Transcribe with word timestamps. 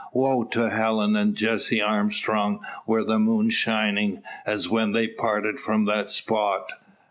Woe 0.13 0.45
to 0.45 0.71
Helen 0.71 1.15
and 1.15 1.35
Jessie 1.35 1.79
Armstrong 1.79 2.61
were 2.87 3.03
the 3.03 3.19
moon 3.19 3.51
shining, 3.51 4.23
as 4.47 4.67
when 4.67 4.93
they 4.93 5.07
parted 5.07 5.59
from 5.59 5.85
that 5.85 6.09
spot! 6.09 6.71